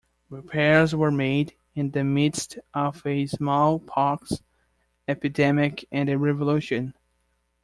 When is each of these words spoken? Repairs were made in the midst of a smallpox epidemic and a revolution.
Repairs 0.31 0.95
were 0.95 1.11
made 1.11 1.53
in 1.75 1.91
the 1.91 2.03
midst 2.03 2.57
of 2.73 3.05
a 3.05 3.27
smallpox 3.27 4.41
epidemic 5.07 5.87
and 5.91 6.09
a 6.09 6.17
revolution. 6.17 6.95